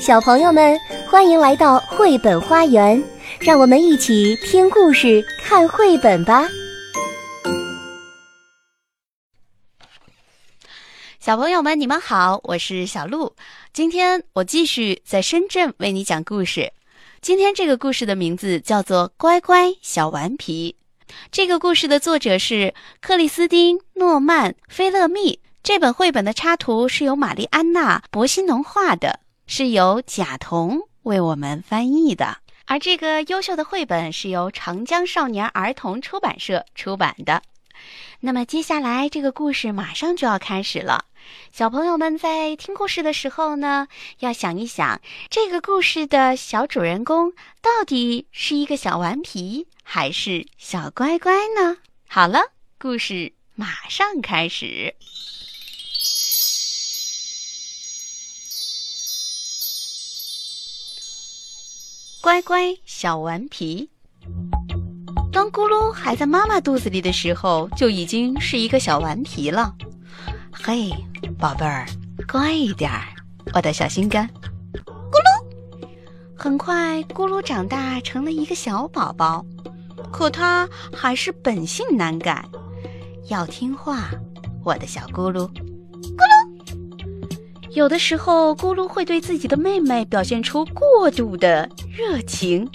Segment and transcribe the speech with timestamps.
[0.00, 0.78] 小朋友们，
[1.10, 3.02] 欢迎来到绘本花园，
[3.40, 6.48] 让我们一起听故事、看绘本吧。
[11.18, 13.34] 小朋友们，你们好，我是小鹿。
[13.72, 16.72] 今天我继续在深圳为你讲故事。
[17.20, 20.76] 今天这个故事的名字叫做《乖乖小顽皮》。
[21.32, 25.40] 这个故事的作者是克里斯汀·诺曼·菲勒密。
[25.62, 29.20] 这本绘本的插图是由玛丽安娜·博西农画的。
[29.50, 37.42] 是由贾彤为我们翻译的，而这个优秀的绘本是由长江少年儿童出版社出版的。
[38.20, 41.06] 那么接下来这个故事马上就要开始了，
[41.50, 51.78] 小朋友们在听故事的时候呢，要想一想这个故事的小主人公到底是一个小顽皮还是小乖乖呢？
[52.06, 54.94] 好了，故事马上开始。
[62.28, 63.88] 乖乖小顽皮。
[65.32, 69.74] 当咕噜还在妈妈肚子里的时候，就已经是一个小顽皮了。
[70.52, 70.90] 嘿，
[71.38, 71.86] 宝贝儿，
[72.30, 73.06] 乖一点儿，
[73.54, 74.28] 我的小心肝。
[74.74, 75.16] 咕
[75.80, 75.88] 噜，
[76.36, 79.42] 很快咕噜长大成了一个小宝宝，
[80.12, 82.46] 可他还是本性难改，
[83.30, 84.10] 要听话，
[84.62, 85.48] 我的小咕噜。
[87.70, 91.66] 有的时候，咕噜会对自己的妹妹表现出过度的
[91.98, 92.70] 热情。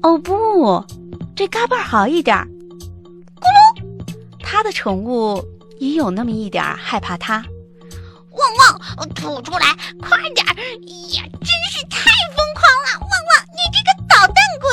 [0.00, 0.84] 哦不，
[1.34, 2.36] 对嘎巴好一点。
[3.34, 4.04] 咕噜，
[4.38, 5.44] 他的宠物
[5.80, 7.44] 也有那么一点害怕他。
[8.30, 9.66] 汪汪，吐出来，
[10.00, 10.46] 快点！
[10.46, 13.00] 呀，真是太疯狂了！
[13.00, 14.70] 汪汪，你这个捣蛋鬼！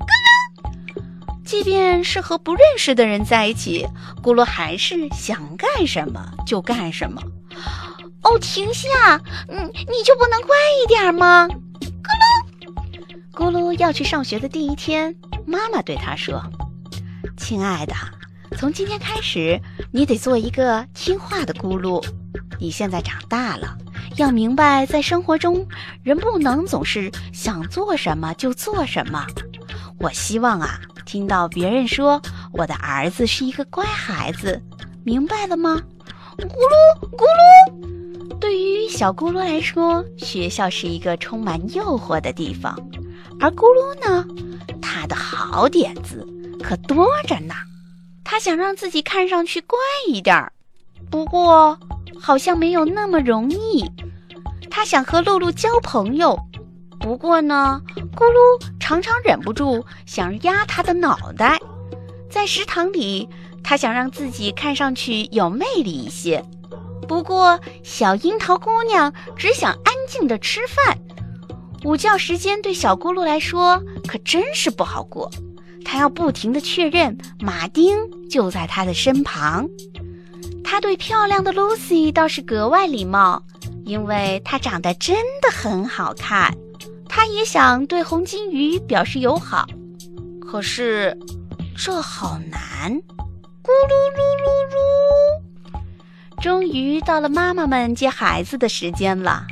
[0.00, 1.02] 咕噜，
[1.44, 3.86] 即便是和不认识的人在一起，
[4.20, 7.22] 咕噜还是想干什么就干什么。
[8.22, 9.20] 哦，停下！
[9.48, 11.48] 嗯，你就不能乖一点吗？
[13.32, 15.14] 咕噜，要去上学的第一天，
[15.46, 16.42] 妈妈对他说
[17.36, 17.94] ：“亲爱的，
[18.56, 19.60] 从今天开始，
[19.92, 22.04] 你得做一个听话的咕噜。
[22.58, 23.76] 你现在长大了，
[24.16, 25.66] 要明白，在生活中，
[26.02, 29.24] 人不能总是想做什么就做什么。
[30.00, 32.20] 我希望啊，听到别人说
[32.52, 34.60] 我的儿子是一个乖孩子，
[35.04, 35.80] 明白了吗？”
[36.38, 38.38] 咕噜，咕噜。
[38.40, 42.78] 对于小咕噜来说，学校是一个充满诱惑的地方，
[43.40, 44.26] 而咕噜呢，
[44.82, 46.26] 他的好点子
[46.62, 47.54] 可多着呢。
[48.24, 50.52] 他想让自己看上去乖一点儿，
[51.10, 51.78] 不过
[52.20, 53.84] 好像没有那么容易。
[54.70, 56.38] 他想和露露交朋友，
[57.00, 57.80] 不过呢，
[58.14, 61.58] 咕噜常常忍不住想压他的脑袋。
[62.30, 63.28] 在食堂里，
[63.64, 66.44] 他想让自己看上去有魅力一些。
[67.08, 70.98] 不过，小樱桃姑娘只想安静的吃饭。
[71.84, 75.30] 午觉时间对小咕噜来说可真是不好过，
[75.84, 77.96] 他要不停的确认马丁
[78.28, 79.68] 就在他的身旁。
[80.64, 83.42] 他对漂亮的 Lucy 倒是格外礼貌，
[83.84, 86.54] 因为她长得真的很好看。
[87.08, 89.66] 他也想对红金鱼表示友好，
[90.40, 91.18] 可是
[91.74, 92.92] 这好难。
[93.62, 96.42] 咕噜噜噜噜。
[96.42, 99.46] 终于到了妈妈们接孩子的时间了，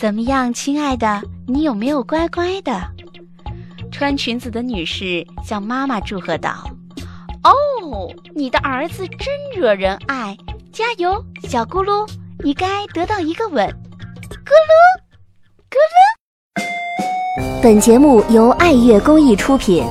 [0.00, 2.72] 怎么样，亲爱的，你有没有乖乖的？
[3.92, 6.64] 穿裙子的女士向妈妈祝贺道
[7.44, 10.34] ：“哦，你的儿子真惹人爱，
[10.72, 12.10] 加油，小咕噜，
[12.42, 13.68] 你该得到一个吻。”
[14.30, 14.80] 咕噜，
[15.68, 15.76] 咕
[16.64, 17.62] 噜。
[17.62, 19.84] 本节目由爱乐公益出品。